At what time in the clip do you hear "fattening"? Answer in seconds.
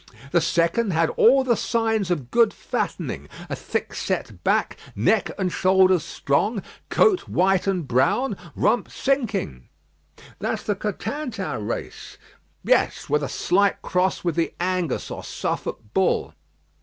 2.55-3.29